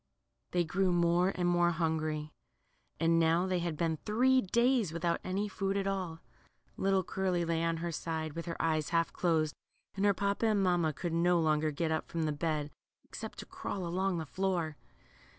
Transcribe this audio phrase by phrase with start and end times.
[0.49, 2.33] They grew more and naore hungry,
[2.99, 6.21] and now they had been three days without any food at all.
[6.75, 9.53] Little Curly lay on her side, with her eyes half closed,
[9.93, 12.71] and her papa and mamma could no longer get up from the bed,
[13.03, 14.75] except to crawl along the floor.